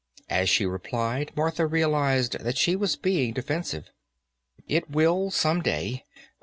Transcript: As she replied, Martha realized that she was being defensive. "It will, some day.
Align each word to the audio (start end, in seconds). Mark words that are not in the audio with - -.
As 0.31 0.49
she 0.49 0.65
replied, 0.65 1.31
Martha 1.35 1.67
realized 1.67 2.39
that 2.39 2.57
she 2.57 2.75
was 2.75 2.95
being 2.95 3.33
defensive. 3.33 3.91
"It 4.67 4.89
will, 4.89 5.29
some 5.29 5.61
day. 5.61 6.05